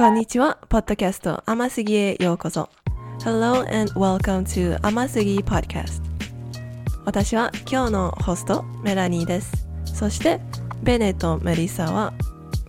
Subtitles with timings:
[0.00, 2.70] こんにちは、ポッドキャスト甘すぎへようこそ。
[3.22, 6.00] Hello and welcome to 甘すぎ Podcast。
[7.04, 9.68] 私は今日のホスト、メラニーです。
[9.84, 10.40] そして、
[10.82, 12.14] ベネとメリッサは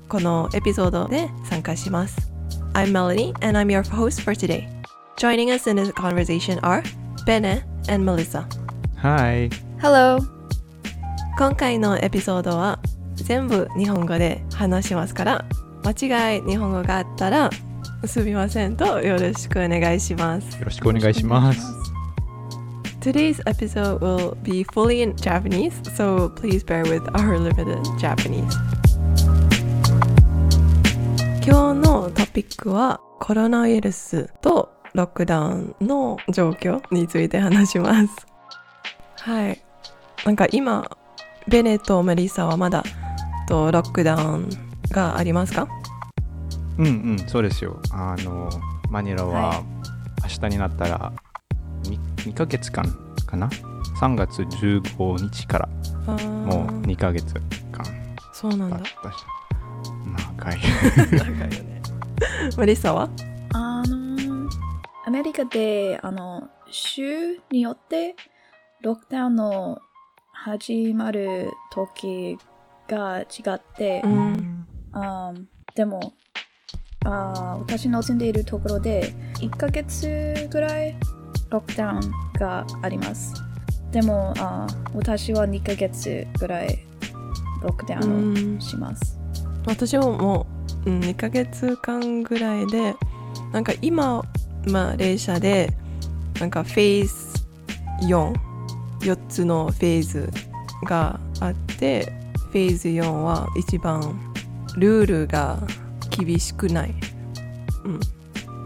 [0.10, 2.34] このエピソードで参加します。
[2.74, 4.68] I'm Melanie and I'm your host for today.
[5.16, 6.84] Joining us in this conversation are
[7.26, 8.46] Bene and Melissa.
[8.98, 9.50] Hi.
[9.80, 10.20] Hello.
[11.38, 12.82] 今回のエピソードは
[13.16, 15.46] 全部日本語で話しますから
[15.92, 17.50] 間違い日本語があったら
[18.06, 20.58] すみませんとよろしくお願いします。
[20.58, 21.60] よろしくお願いします。
[23.02, 28.48] Today's episode will be fully in Japanese, so please bear with our limited Japanese.
[31.46, 38.28] 今日のトピックはコロナウイルスとロックダウンの状況について話します。
[39.18, 39.62] はい。
[40.26, 40.90] なんか今、
[41.48, 42.84] ベネとメリッサはまだ
[43.48, 44.50] とロックダウン
[44.90, 45.68] がありますか？
[46.78, 47.80] うんうん、そうですよ。
[47.92, 48.50] あの、
[48.90, 49.64] マニラはは
[50.24, 51.14] 明日になったら
[51.84, 52.00] 2,
[52.32, 52.86] 2ヶ月間
[53.26, 53.50] かな
[54.00, 55.70] ?3 月15日から
[56.08, 57.34] もう2ヶ月
[57.72, 57.86] 間
[58.34, 58.80] そうなんだ。
[60.38, 60.58] 長い。
[61.12, 61.82] 長いよね。
[62.58, 63.10] メリッサは？
[63.54, 64.50] あの、
[65.06, 68.16] アメリカで、あの、州によって、
[68.82, 69.80] ロックダウンの
[70.32, 72.38] 始まる時
[72.88, 74.68] が違って、うん。
[74.94, 76.14] あーでも
[77.06, 80.96] あ、私の住んでいるところで、1ヶ月ぐらい
[81.50, 82.02] ロックダウン
[82.34, 83.34] があります。
[83.92, 86.86] でも、あ私は2ヶ月ぐらい
[87.62, 89.20] ロックダウンをします。
[89.66, 90.48] 私もも
[90.86, 92.96] う、うん、2ヶ月間ぐらいで
[93.52, 94.24] なんか今
[94.68, 95.72] まあ例社で
[96.40, 97.42] なんかフェーズ
[98.08, 100.30] 44つのフェーズ
[100.86, 102.12] があって
[102.52, 104.02] フェーズ4は一番
[104.78, 105.60] ルールが
[106.18, 106.94] 厳しくない、
[107.86, 108.00] うん、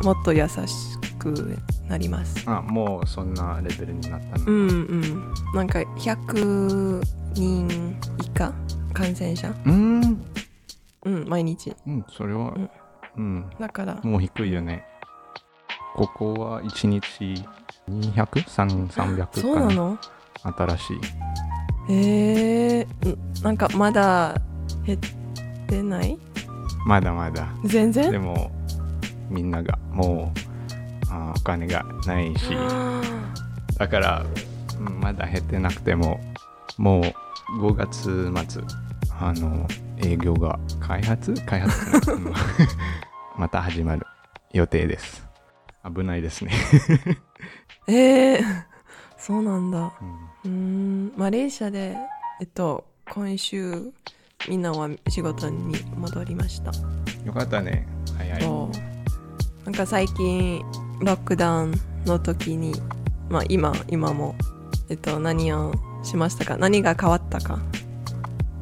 [0.03, 0.55] もっと優し
[1.19, 1.57] く
[1.87, 2.43] なります。
[2.49, 4.45] あ、もうそんなレベルになったの？
[4.45, 5.33] うんうん。
[5.53, 7.01] なんか100
[7.33, 8.53] 人以下？
[8.93, 9.53] 感染者？
[9.65, 10.25] うん。
[11.05, 11.75] うん毎日。
[11.87, 12.69] うん、それはうん、
[13.17, 13.99] うん、だから。
[14.03, 14.83] もう低いよね。
[15.95, 17.45] ここは1日
[17.89, 19.97] 200、3 300そうなの？
[20.43, 20.99] 新しい。
[21.87, 24.41] えー、んなんかまだ
[24.83, 24.99] 減っ
[25.67, 26.17] てない？
[26.85, 27.47] まだまだ。
[27.65, 28.11] 全然？
[28.11, 28.51] でも
[29.29, 30.39] みんながもう
[31.11, 32.45] あーお金がないし。
[32.55, 33.01] あ
[33.77, 34.25] だから
[34.79, 36.19] うんまだ減ってなくても
[36.77, 37.03] もう
[37.61, 38.63] 5月末
[39.19, 41.33] あの営業が開発？
[41.45, 42.11] 開発
[43.37, 44.05] また始まる。
[44.53, 45.25] 予定です。
[45.83, 47.17] 危ないですね、ー
[47.93, 48.43] えー、
[49.17, 49.91] そうなんだ。
[50.45, 51.97] うんマレーシアで
[52.39, 53.91] えっと今週
[54.47, 56.71] みんなは仕事に戻りました、
[57.25, 57.87] よかったね。
[58.17, 58.41] 早い。
[59.65, 60.61] なんか最近
[61.01, 61.73] ロックダウン
[62.05, 62.73] の時に
[63.29, 64.35] まあ今今も
[64.89, 65.73] えっと何を
[66.03, 66.57] しましたか？
[66.57, 67.59] 何が変わったか？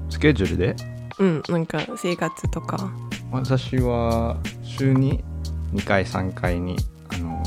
[0.10, 0.76] スケジュールで？
[1.20, 2.90] うんなんか生活とか。
[3.32, 5.24] 私は週に
[5.74, 6.78] 2回3回に
[7.14, 7.44] あの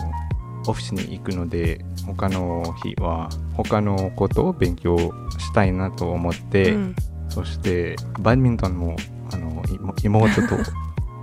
[0.66, 4.98] オフィスに行くので他の日は他のことを勉強
[5.38, 6.96] したいなと思って、うん
[7.36, 8.96] そしてバドミントンも
[9.30, 10.56] あの妹妹と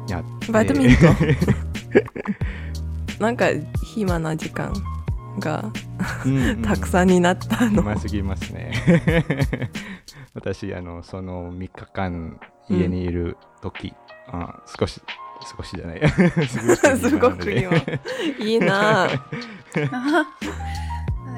[0.07, 0.51] やって。
[0.51, 1.15] バドミントン。
[3.19, 3.47] なんか
[3.95, 4.71] 暇な時間
[5.39, 5.71] が
[6.23, 6.61] うんうん。
[6.65, 8.73] たくさんになったの、暇すぎますね。
[10.35, 13.91] 私あのその3日間家にいる時、
[14.27, 15.01] あ少し
[15.57, 16.01] 少しじゃない。
[16.99, 17.71] すごく今
[18.37, 19.05] いいな。
[19.05, 19.15] あは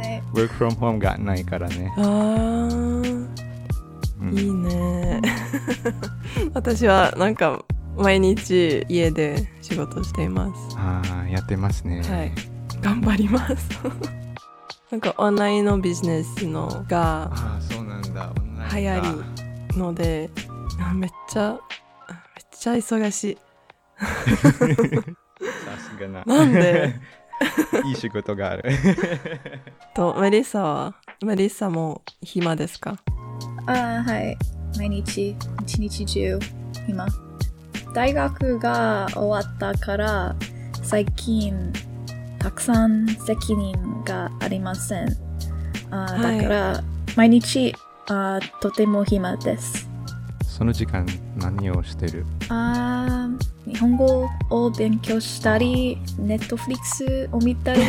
[0.04, 0.22] い。
[0.34, 3.10] work from home がないからね、あー。
[3.10, 3.15] うん
[4.34, 5.22] いいね。
[6.54, 7.64] 私はなんか
[7.98, 10.76] 毎日家で仕事しています。
[10.78, 12.32] ああやってますね、はい。
[12.82, 13.56] 頑張ります。
[14.92, 18.32] なんかオンラインのビジネスのがああそうなんだ。
[18.74, 19.24] 流行
[19.72, 20.30] りので
[20.80, 21.58] あめっちゃ
[22.10, 22.20] めっ
[22.52, 23.38] ちゃ忙しい。
[23.98, 24.06] さ
[25.78, 26.24] すがな。
[26.26, 26.94] なんで？
[27.86, 28.64] いい仕事がある。
[29.94, 30.96] とメリッサは？
[31.24, 32.98] メリッサも暇ですか？
[33.68, 34.38] あーはい。
[34.78, 36.40] 毎日、一日中、
[36.88, 37.06] 今。
[37.94, 40.36] 大学が終わったから、
[40.84, 41.72] 最近、
[42.40, 45.08] たくさん責任がありません。
[45.92, 46.84] あーはいだから、
[47.16, 47.74] 毎日
[48.08, 49.90] あー、とても暇です。
[50.44, 51.06] その時間
[51.38, 52.26] 何をしてる？
[52.50, 57.82] あー日本語を勉強したり、ネットフリックスを見たり、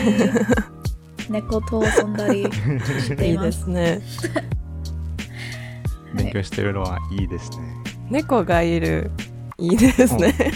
[1.29, 3.43] 猫と遊んだりしていいいま。
[3.45, 4.01] ですすね
[6.17, 7.57] 勉強してるのはいいですね。
[8.11, 9.11] 猫がいる
[9.59, 10.35] いいですね。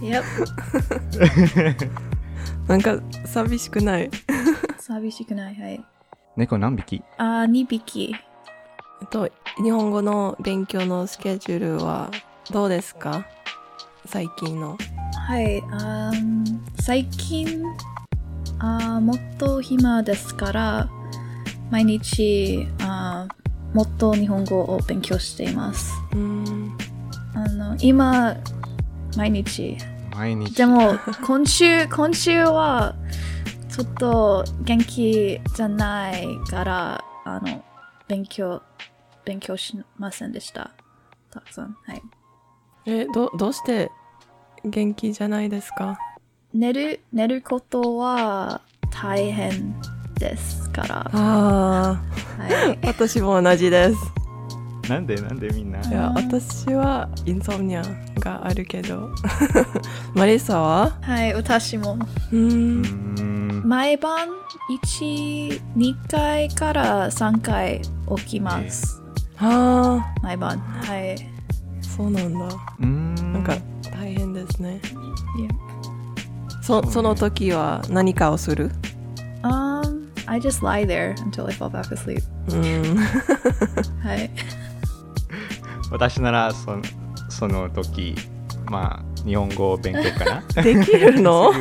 [0.00, 0.24] Yep.
[2.66, 2.96] なんか
[3.26, 4.10] 寂しくない？
[4.78, 5.54] 寂しくない。
[5.54, 5.84] はい。
[6.36, 7.02] 猫何匹？
[7.18, 8.14] あー、2匹。
[9.02, 9.28] えっと、
[9.62, 12.10] 日本語の勉強のスケジュールは
[12.50, 13.26] どうですか？
[14.06, 14.76] 最近の。
[15.28, 15.60] はい。
[15.70, 16.44] あー
[16.80, 17.62] 最近
[18.58, 20.88] あー、もっと暇ですから、
[21.70, 25.92] 毎日あーもっと日本語を勉強しています。
[26.12, 26.76] うーん。
[27.34, 28.36] あの今、
[29.16, 29.76] 毎日。
[30.12, 30.94] 毎日でも、
[31.24, 32.96] 今週、 今週は、
[33.68, 37.62] ちょっと元気じゃないから、あの、
[38.08, 38.60] 勉強、
[39.24, 40.72] 勉強しませんでした。
[41.30, 41.76] たくさん。
[41.86, 42.02] はい。
[42.86, 43.92] え、ど、どうして
[44.64, 45.96] 元気じゃないですか？
[46.52, 49.76] 寝る、寝ることは大変
[50.20, 51.10] ですから。
[51.12, 52.00] あ
[52.38, 52.78] はい。
[52.84, 53.96] あ、私も同じです。
[54.88, 55.80] なんでなんでみんな？
[55.80, 57.82] いや、あー私はインソムニア
[58.20, 59.10] があるけど。
[60.14, 60.92] マリサは？
[61.00, 61.98] はい、私も。
[62.32, 62.82] うん。
[62.82, 64.28] ん毎晩、
[64.84, 67.82] 1、2回から3回
[68.16, 69.00] 起きます。
[69.38, 70.58] あ毎晩。
[70.58, 71.14] はい。
[71.14, 71.16] あ、
[71.82, 72.44] そうなんだ。
[72.46, 73.54] うーんなんか
[73.92, 74.80] 大変ですね。
[75.38, 75.50] いや
[76.62, 78.70] そその時は何かをする
[79.42, 79.89] ？Um,
[80.30, 82.22] I just lie there until I fall back asleep.
[82.48, 82.96] うん。
[84.02, 84.30] はい。
[85.90, 86.76] 私ならそ
[87.28, 88.14] その時
[88.66, 90.42] まあ日本語を勉強かな？
[90.62, 91.52] できるの？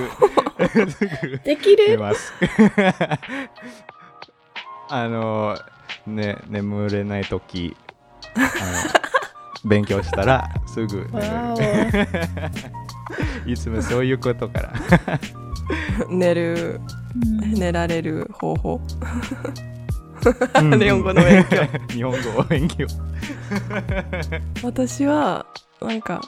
[1.44, 1.98] できる？
[4.92, 5.58] あの
[6.06, 7.76] ね眠れない時
[9.66, 12.08] 勉強したらすぐ眠わる。
[13.52, 14.74] いつもそういうことから。
[16.10, 16.80] 寝る、
[17.16, 17.54] うん。
[17.54, 18.82] 寝られる方法。
[20.56, 20.80] うん。
[20.80, 21.58] 日本語の勉強。
[21.94, 22.88] 日本語を勉強。
[24.64, 25.46] 私は
[25.82, 26.22] なんか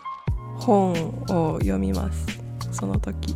[0.59, 0.91] 本
[1.29, 2.25] を読みます。
[2.71, 3.35] その時。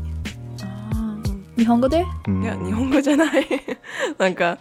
[0.62, 1.30] あー。
[1.30, 2.06] うん日本語で？
[2.28, 2.44] うん。
[2.44, 3.48] いや、日本語じゃない。
[4.20, 4.58] なんか、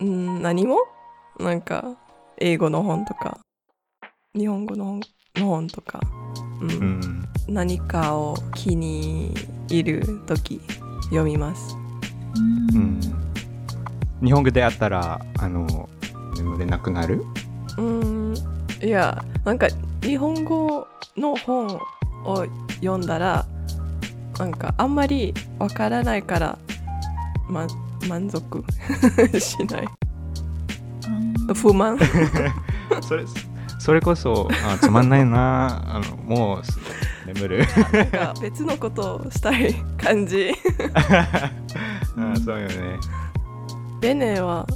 [0.00, 0.78] うん、何も？
[1.38, 1.96] なんか、
[2.38, 3.38] 英語の本とか、
[4.34, 5.00] 日本語の本
[5.36, 6.00] の本とか、
[6.60, 7.28] うん。
[7.48, 9.32] 何かを気に
[9.68, 10.60] 入る時
[11.04, 11.76] 読みます。
[12.74, 13.00] うん。
[14.22, 15.88] 日本語であったらあの
[16.36, 17.24] 眠れなくなる
[17.76, 18.34] うん、
[18.82, 19.58] いや、なん。
[19.58, 19.68] か
[20.02, 21.66] 日本語の本
[22.24, 22.44] を
[22.80, 23.06] 読ん。
[23.06, 23.46] だら、
[24.38, 24.50] なん。
[24.52, 24.94] かあん。
[24.94, 26.58] まりわからないから、
[27.48, 27.66] ま、
[28.08, 28.64] 満足
[29.40, 29.88] しない。
[31.54, 31.98] 不満
[33.02, 33.24] それ
[33.78, 35.82] それこそあつまんないな。
[35.96, 36.78] あのもうす
[37.26, 37.66] 眠る。
[37.92, 40.52] なんか別のことをしたい感じ。
[41.06, 41.50] あ
[42.44, 42.98] そうよね。
[44.00, 44.66] ベネは、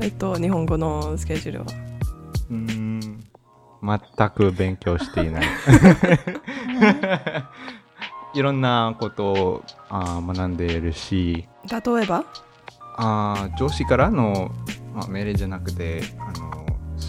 [0.00, 1.66] えっと、日本語のスケジュールは？
[2.50, 3.00] うーん。
[3.82, 5.44] 全く勉強していない。
[8.34, 11.46] いろんなことをあ学んでいるし。
[11.70, 12.24] 例えば？
[12.96, 14.50] あ上司からの、
[14.94, 16.63] まあ、命令じゃなくてあの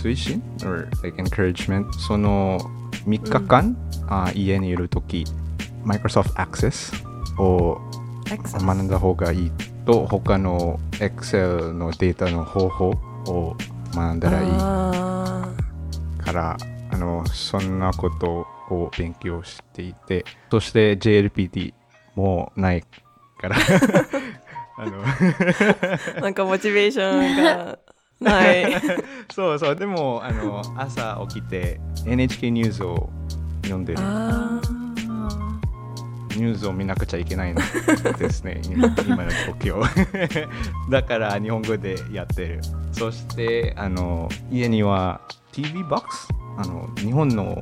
[0.05, 1.91] 推進 or like encouragement.
[1.93, 2.59] その
[3.07, 3.75] 3日間、
[4.07, 5.25] あ家にいるとき
[5.83, 6.93] Microsoft Access
[7.41, 7.79] を
[8.27, 9.51] 学んだ方がいい
[9.85, 12.89] と他の Excel のデータの方法
[13.25, 13.55] を
[13.95, 15.47] 学んだらいいあ
[16.23, 16.57] から
[16.91, 21.73] あのそんなことを勉強していてそして JLPT
[22.15, 22.83] もない
[23.39, 23.55] から。
[24.77, 25.03] あの。
[25.03, 27.79] ー なんかモチベーションが
[28.19, 28.81] ない。
[29.33, 29.75] そうそう。
[29.75, 33.09] でもあの朝起きて NHK ニュースを
[33.63, 33.99] 読んでる。
[36.35, 37.55] ニュースを見なくちゃいけないん
[38.19, 38.61] ですね。
[38.65, 39.29] 今今の
[39.61, 39.81] 状況。
[40.91, 42.61] だから日本語でやってる。
[42.91, 46.27] そしてあの家には TV ボックス？
[46.57, 47.59] あの日本の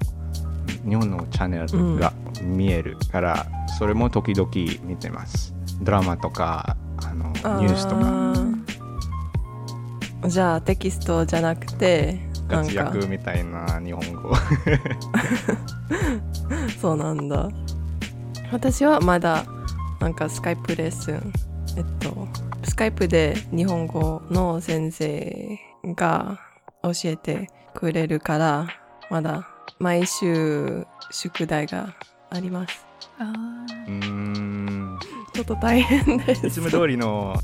[0.87, 3.45] 日本のチャンネルが見えるから、
[3.77, 4.49] それも時々
[4.83, 5.53] 見てます。
[5.81, 7.25] ドラマとかあの
[7.61, 8.33] ニュースとか
[10.27, 14.33] じゃあテキストじゃなくてなん活か躍みたいな日本語。
[16.81, 17.49] そうなんだ。
[18.51, 19.45] 私はまだ
[19.99, 21.33] なんかスカイプレッスン
[21.77, 22.27] えっと
[22.63, 25.59] スカイプで日本語の先生
[25.95, 26.39] が
[26.83, 28.67] 教えてくれるから
[29.09, 29.47] まだ
[29.79, 31.95] 毎週宿題が
[32.29, 32.85] あります。
[33.19, 33.23] あ
[33.87, 34.99] うーん。
[35.33, 36.47] ちょっと大変です。
[36.47, 37.35] いつも通りの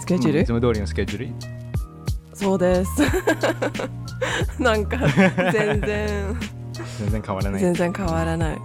[0.00, 1.55] スケジュール、うんいつも通りのスケジュール？
[2.36, 2.90] そうです。
[4.60, 4.98] なんか
[5.52, 6.36] 全然。
[6.98, 7.60] 全然変わらない。
[7.60, 8.58] 全然変わらない。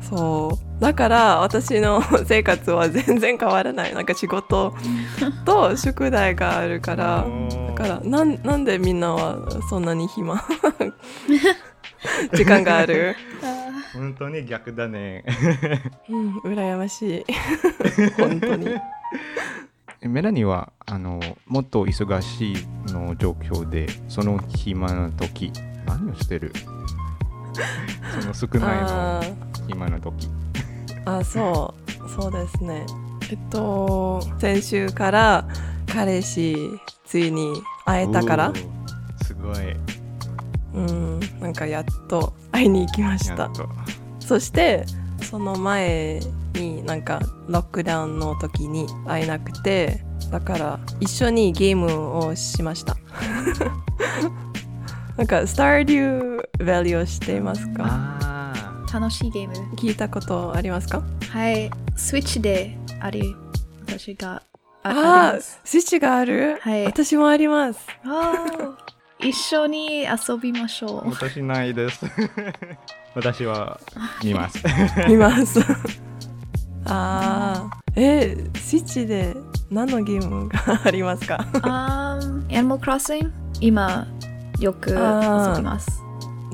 [0.00, 0.80] そう。
[0.82, 3.94] だから私の生活は全然変わらない。
[3.94, 4.74] なんか仕事
[5.44, 7.26] と宿題があるから
[7.68, 9.38] だからなんなんでみんなは
[9.68, 10.42] そんなに暇？
[12.34, 13.14] 時間がある、
[13.94, 15.24] 本当に逆だね。
[16.08, 17.24] うん、羨ましい。
[18.18, 18.68] 本当に
[20.04, 22.56] メラニーはあのもっと忙しい
[22.92, 25.52] の状況でその暇な時
[25.86, 26.52] 何をしてる？
[28.20, 30.28] その少ないあの暇な時。
[31.04, 32.08] ーあそう。
[32.08, 32.84] そうですね。
[33.30, 35.48] えっと先週から
[35.86, 36.56] 彼氏
[37.04, 38.52] ついに会えたから。
[39.24, 39.76] すごい。
[40.74, 43.50] うんなんかやっと会いに行きました。
[44.18, 44.84] そして
[45.20, 46.20] その前
[46.54, 52.96] になんかロックダウンの時に会えなくてだから一緒にゲームをしました。
[55.16, 57.84] なんかスターデューバリューをしていますか？
[57.84, 58.52] あ
[58.92, 59.54] 楽しいゲーム。
[59.76, 61.02] 聞いたことありますか？
[61.30, 61.70] はい。
[61.96, 63.34] スイッチであり、
[63.86, 64.42] 私が
[64.82, 65.60] ああああります。
[65.64, 66.84] スイッチがある、はい。
[66.86, 67.80] 私もあります。
[68.04, 69.28] あー。
[69.28, 72.04] 一緒に遊びましょー私ないです。
[73.14, 73.78] 私は
[74.24, 74.58] 見ます。
[75.08, 75.60] 見ます
[76.86, 79.34] ああえスイッチで
[79.70, 81.36] 何のゲームがありますか？
[81.54, 81.58] う。
[81.62, 83.30] あー Animal Crossing?
[83.60, 84.06] 今、
[84.60, 86.00] よく遊びます。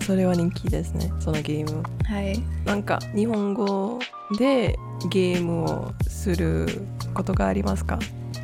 [0.06, 2.42] それは人気ですねそのゲームはい。
[2.64, 3.98] なんか日本語
[4.38, 4.78] で
[5.10, 6.66] ゲームをする
[7.12, 7.98] ことがありますか？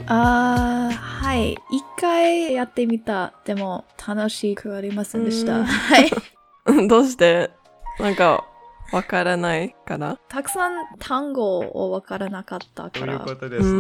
[0.07, 1.53] あーはい。
[1.53, 1.59] 一
[1.99, 3.33] 回やってみた。
[3.47, 5.64] でも、楽しくありませんでしうんた。
[5.64, 6.11] はい。
[6.88, 7.50] どうして？
[7.99, 8.45] なんか
[8.93, 13.21] わからないからたくさん単語をわからなかったから。
[13.21, 13.41] というこ。
[13.41, 13.75] とうですね。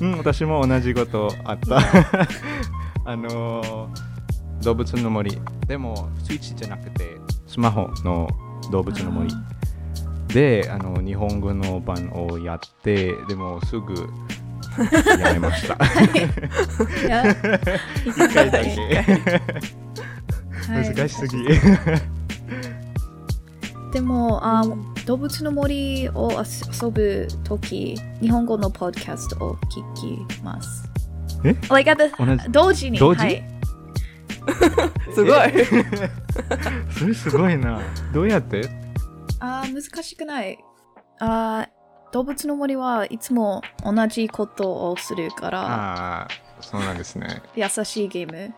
[0.00, 0.18] うん。
[0.18, 1.78] 私も同じことあった。
[3.04, 4.16] あのー
[4.62, 5.38] 動物の森。
[5.68, 7.16] でもスイッチじゃなくて
[7.46, 8.28] スマホの
[8.72, 9.32] 動物の森。
[10.28, 13.94] であの日本語の版をやってでもすぐ
[15.20, 15.78] やめました。
[18.04, 18.70] 一回だけ。
[20.66, 20.94] はい。
[20.94, 21.36] 難しすぎ
[23.96, 24.62] でも、あ
[25.06, 29.54] 動物の森を遊ぶとき、日本語のポッドキャストを
[29.94, 30.86] 聞きます。
[31.46, 32.50] え？Like at the- 同じ？
[32.50, 32.98] 同時に。
[32.98, 33.20] 同時？
[33.24, 33.42] はい。
[35.14, 35.64] すごい
[36.92, 37.80] それすごいな
[38.12, 38.68] どうやって？
[39.40, 40.58] あー難しくない。
[41.18, 46.28] あー動物の森はいつも同じことをするから、ああ
[46.60, 48.52] そうなんですね優しいゲーム。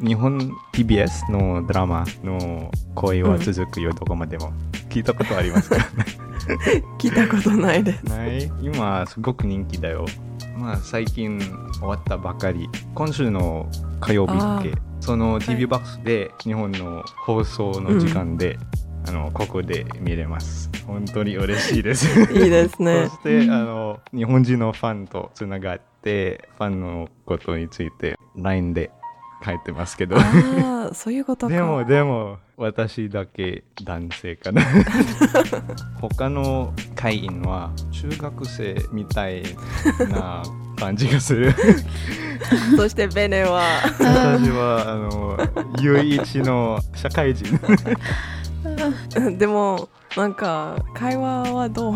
[0.00, 0.38] 日本
[0.72, 4.52] TBS のドラマの恋は続くよ、どこまでも。
[4.88, 5.76] 聞いたことありますか？
[6.98, 8.04] 聞いたことないです。
[8.06, 8.50] ない？
[8.62, 10.06] 今すごく人気だよ。
[10.56, 11.38] まあ最近
[11.74, 12.68] 終わったばかり。
[12.94, 13.68] 今週の
[14.00, 14.72] 火曜日だけ？
[14.72, 18.58] あその TV バックスで日本の放送の時間で、
[19.06, 20.70] あのここで見れます。
[20.86, 22.06] 本当に嬉しいです。
[22.32, 23.06] いいですね。
[23.12, 28.90] そして、あの日本人のファンとつながってファンのことについて LINE で
[29.44, 30.16] 書いてますけど。
[30.92, 31.54] そういうことか。
[31.54, 34.62] でもでも私だけ男性かな。
[36.00, 39.42] 他の会員は中学生みたい
[40.10, 40.42] な
[40.76, 41.54] 感じがする。
[42.76, 43.62] そしてベネは。
[43.98, 45.38] 私はあの
[45.80, 47.58] 唯一の社会人。
[49.38, 51.94] でもなんか会話はどう？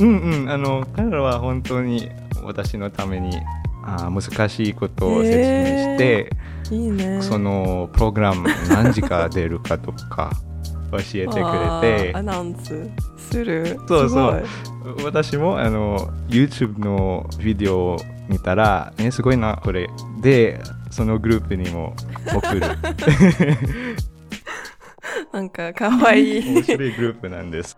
[0.00, 2.10] うんうんあの彼らは本当に
[2.42, 3.40] 私のために
[3.84, 6.30] あー難しいことを説明して、
[6.70, 7.20] いいね。
[7.22, 10.30] そのプログラム何時か出るかとか
[10.92, 12.88] 教えてくれあてーアナウンス
[13.30, 13.78] する？
[13.88, 14.44] そうそう。
[15.04, 17.96] 私もあの YouTube のビデオを
[18.28, 19.88] 見たら、ね、すごいなこれ。
[20.20, 21.94] でそのグループにも
[22.34, 22.60] 送る。
[25.32, 26.54] なんかかわいい。
[26.54, 27.76] 面白いグループなんです。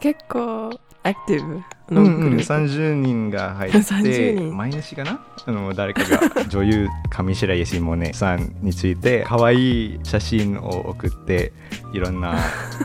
[0.00, 0.70] 結構
[1.02, 4.56] アクティブのグループ、30人が入って 30人。
[4.56, 5.20] 毎日かな？
[5.46, 11.52] あの誰かが女優上白石萌音さんについて可愛い写真を送って
[11.92, 12.36] いろんな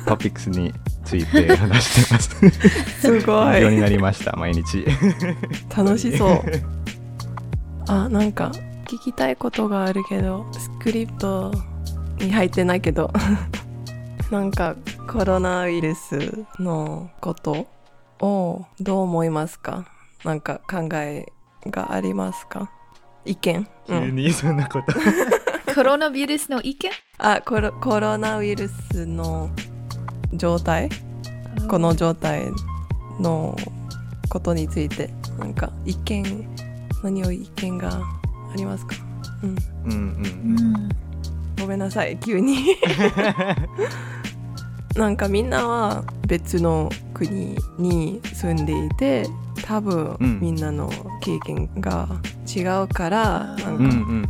[0.06, 0.74] トピックスに
[1.06, 4.86] ついて話してますすご勉強にいなりました毎日
[5.76, 6.42] 楽しそう
[7.88, 8.52] あなんか
[8.86, 11.52] 聞きたいことがあるけどスクリプト
[12.18, 13.12] に入ってないけど
[14.30, 14.76] なんか
[15.08, 17.68] コロナウイルスのこと
[18.20, 19.86] をどう思いますか？
[20.24, 21.32] なんか考え
[21.66, 22.72] がありますか？
[23.26, 24.94] 意見、うん、急にそんなこと。
[25.74, 26.92] コロナウイルスの意見？
[27.20, 29.50] あコロコロナウイルスの
[30.34, 30.90] 状態？
[31.70, 32.48] この状態
[33.20, 33.56] の
[34.30, 36.48] ことについてなんか意見
[37.04, 38.02] 何を意見があ
[38.56, 38.96] りますか、
[39.44, 40.74] うん、うんううん。
[40.86, 40.90] ん。
[41.60, 42.78] ごめんなさい急に。
[44.96, 49.28] なんかみんなは別の国に住んでいて
[49.66, 50.40] 多分、うん。
[50.40, 50.90] みんなの
[51.22, 52.08] 経験が
[52.48, 54.30] 違うからなんかうんうん。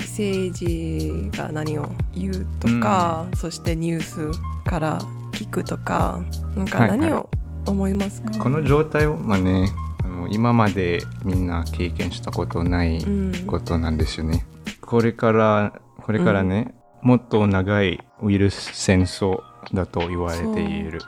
[0.00, 4.30] 政治が何を言うとか、そしてニュース
[4.64, 4.98] から
[5.32, 6.20] 聞くとか
[6.56, 6.98] なんかはいはい。
[6.98, 7.30] 何を
[7.66, 9.70] 思いますか、この状態はね
[10.04, 13.32] あの今までみんな経験したことないうん。
[13.46, 14.44] ことなんですよね。
[14.80, 19.40] これからこれからね、もっと長いウイルス戦争
[19.72, 21.00] だと言われている。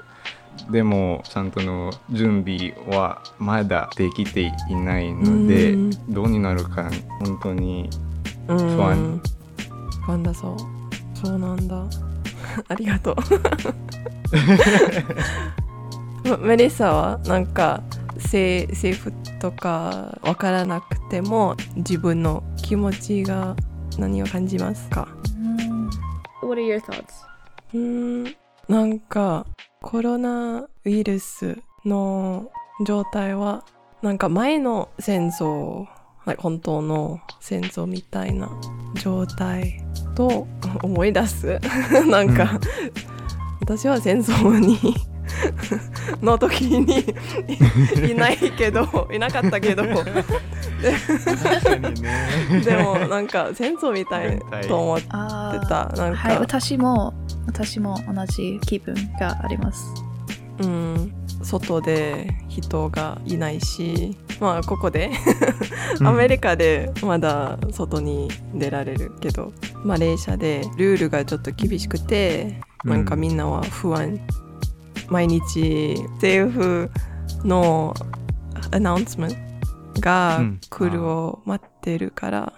[0.70, 5.90] でもちゃんとの準備はまだできていないので、うん。
[6.12, 6.90] どうになるか
[7.20, 7.88] 本当に
[8.48, 8.58] うん。
[8.58, 9.22] 不安
[10.06, 10.56] 不安だそう。
[11.14, 11.84] そうなんだ。
[12.68, 13.16] ありがとう。
[16.46, 17.82] メリッサはなんか
[18.16, 23.56] 政政府とかわからなくても自分の気持ちが
[23.98, 25.08] 何を感じますか
[26.42, 27.04] ？What are your thoughts?
[27.74, 28.34] うーん
[28.70, 29.46] なんか
[29.82, 32.52] コロナウイルスの
[32.86, 33.64] 状態は
[34.00, 35.88] なんか前の戦争
[36.38, 38.48] 本当の戦争みたいな
[39.02, 39.82] 状態
[40.14, 40.46] と
[40.84, 41.58] 思い出す。
[42.06, 42.60] なんか、
[43.60, 44.78] 私は戦争に
[46.22, 47.04] の時に
[48.06, 49.82] いいないけどいなかったけど。
[52.64, 55.16] でもなんか戦争みたいと思ってた。
[55.16, 57.12] なんか、はい、私も
[57.46, 59.84] 私も同じ気分があります。
[60.60, 65.10] うん、外で人がいないしまあここで
[66.00, 66.06] うん。
[66.06, 69.52] アメリカでまだ外に出られるけど、
[69.84, 73.04] マレーシアでルールがちょっと厳しくて、うんなん。
[73.04, 74.20] かみんなは不安
[75.10, 76.90] 毎日政府
[77.44, 77.94] の
[78.70, 79.30] アナウンスメン
[79.94, 82.52] トがうん来るを待ってるから、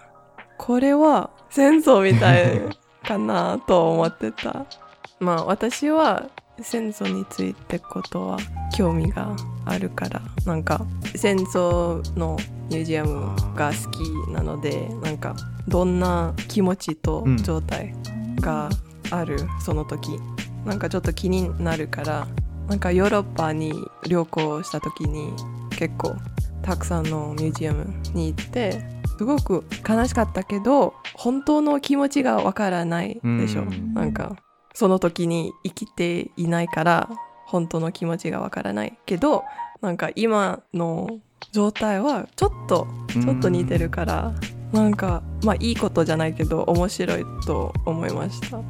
[0.59, 2.61] これは戦争みたい
[3.03, 4.67] かなと思ってた。
[5.19, 6.29] まあ私は
[6.61, 8.39] 戦争についてことは
[8.75, 12.37] 興味があるからなんか戦争の
[12.69, 15.35] ミュージアムが好きなのでなんか
[15.67, 17.95] どんな気持ちとうん状態
[18.41, 18.69] が
[19.11, 20.19] ある、その時
[20.65, 22.27] なんかちょっと気になるから
[22.73, 23.75] なんかヨーロッパに
[24.09, 25.35] 旅行した時に
[25.77, 26.17] 結構
[26.63, 28.83] たくさんのミュージアムに行って
[29.19, 33.93] すごく悲しかったけど本当の気持ちがわからないでしょ、うん。
[33.93, 34.37] なんか
[34.73, 37.11] その時に生きていないから
[37.45, 39.45] 本当の気持ちがわからないけど
[39.83, 41.21] なんか今の
[41.53, 44.33] 状態はちょっとちょっと似てるから
[44.73, 48.61] なんかまあいいことじゃないけど面白いと思いました。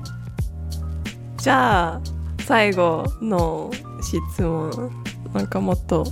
[1.36, 3.70] じゃあ最後の
[4.02, 4.90] 質問
[5.32, 6.04] なんかもっと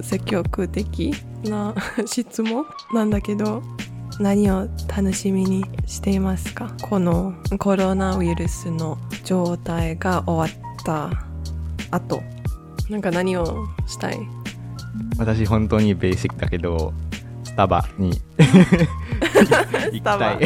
[0.00, 1.12] 積極的
[1.44, 1.74] な
[2.06, 2.64] 質問
[2.94, 3.62] なんだけど
[4.20, 6.70] 何を楽しみにしていますか？
[6.82, 11.10] このコロナウイルスの状態が終わった
[11.90, 12.22] 後
[12.88, 14.18] なんか何をしたい？
[15.18, 16.92] 私本当にベーシックだけど
[17.44, 20.38] スタバに 行きたい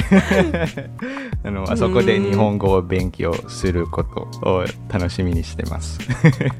[1.46, 6.00] あのあそこで日本語を勉強することを楽しみにしてます。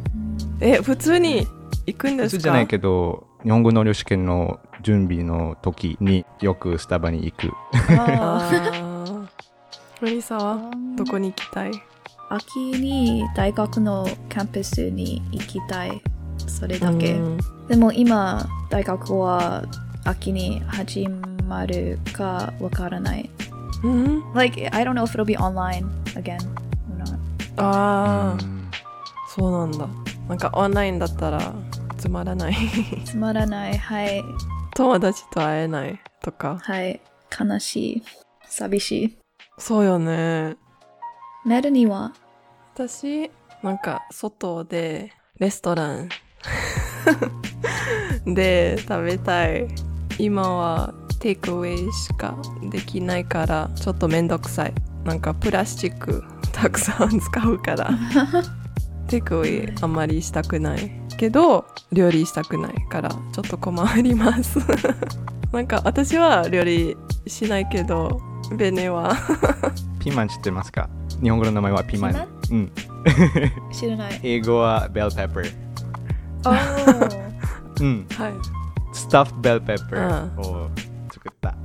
[0.61, 1.47] え普通に
[1.87, 2.39] 行くんですか？
[2.39, 7.53] 普通じゃないけど日本語能力試験の準備の時によくスタバに行く。
[7.99, 9.27] ああー
[10.01, 10.71] マリサは？
[10.97, 11.73] どこに行きたい？
[12.29, 16.01] 秋に大学のキャンパスに行きたい。
[16.47, 17.15] それだけ。
[17.15, 17.39] うん。
[17.69, 19.65] でも今、大学は
[20.05, 21.07] 秋に始
[21.49, 23.31] まるかわからない。
[23.83, 26.39] うん Like, I don't know if it'll be online again
[26.91, 27.19] or not.
[27.57, 28.71] ああ、うん
[29.29, 29.87] そうなんだ
[30.29, 31.55] なんかオンラインだったら
[31.99, 32.55] つまらない
[33.05, 33.77] つまらない。
[33.77, 34.23] はい。
[34.75, 37.01] 友達と会えないとかはい。
[37.39, 38.03] 悲しい。
[38.47, 39.19] 寂しい。
[39.59, 40.57] そうよね
[41.45, 42.13] メルには
[42.75, 43.31] 私
[43.63, 46.09] なんか外でレストラン
[48.35, 49.67] で食べたい
[50.19, 52.37] 今はテイクアウェイしか
[52.71, 54.75] できないからちょっとめんどくさい。
[55.05, 57.91] なんかプラスチック たくさん使うから。
[59.09, 60.91] テイクアウェイあんまりしたくない。
[61.17, 64.59] けど料理したくないからちょっと困ります。
[65.53, 68.21] なんか私は料理しないけど
[68.57, 69.17] ベネは。
[70.01, 70.89] ピーマン知ってますか？
[71.23, 72.27] 日本語の名前はピーマン。
[72.51, 72.73] うん、
[73.73, 74.21] 知らない。
[74.23, 75.29] 英語はベルペッ
[76.43, 77.27] パー。
[77.81, 78.07] おうん。
[78.19, 78.33] はい。
[78.93, 80.49] スタッフベルペッパー。
[80.49, 80.71] を
[81.26, 81.56] 作った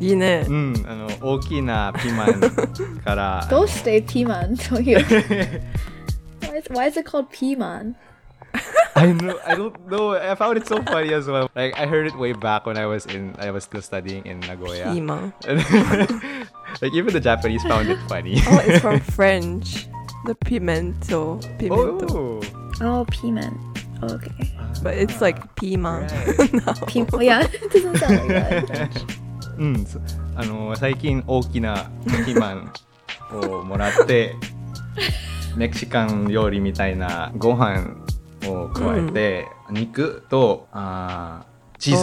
[0.00, 4.98] いいねうんあの大きなピーマンからどうしてピーマンという
[6.40, 7.96] why is, why is it called ピーマン
[8.94, 12.06] I know I don't know I found it so funny as well like I heard
[12.06, 15.34] it way back when I was in I was still studying in ピ Nagoya ーマン
[16.80, 19.88] like even the Japanese found it funny Oh, it's from French.
[20.26, 21.38] The pimento.
[21.58, 22.40] Pimento.
[22.80, 23.69] oh あ、ピーマン。
[24.01, 24.31] Okay.
[24.83, 26.07] But it's like ピーマン。
[26.87, 28.89] Pe- yeah, it doesn't sound like that.
[29.57, 29.99] うん、そ
[30.35, 31.89] あの最近大きな
[32.25, 32.71] ピーマン
[33.51, 34.35] をもらって
[35.55, 37.95] メキシカン料理みたいなご飯
[38.47, 42.01] を加えて、肉とあーチーズ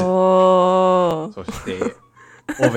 [1.35, 1.79] そして
[2.61, 2.71] オー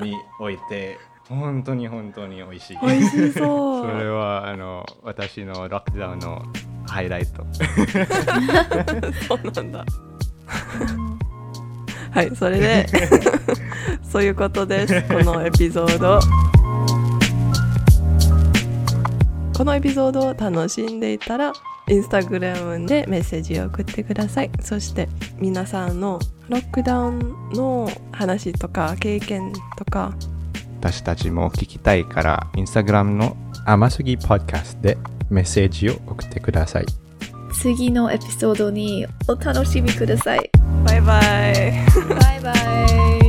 [0.00, 4.12] ブンに置いて本当に本当に美味しい美味しそ それう。
[4.12, 6.42] はあの私のロックダウンの
[6.86, 7.44] ハイライト
[9.28, 9.84] そうなんだ。
[12.10, 12.86] はい、それで
[14.02, 15.02] そういうことです。
[15.02, 16.18] このエピソード。
[19.54, 21.52] このエピソードを楽しんでいたら、
[21.88, 24.50] インスタグラムでメッセージを送ってください。
[24.60, 26.18] そして皆さんの
[26.48, 30.14] ロックダウンの話とか経験とか、
[30.80, 34.98] 私たちも聞きたいからインスタグラムの甘すぎポッドキャストで
[35.30, 36.86] メッセージを送ってください。
[37.52, 40.50] 次のエピソードにお楽しみください。
[40.84, 41.84] バイバイ
[42.20, 42.52] バイバ
[43.22, 43.25] イ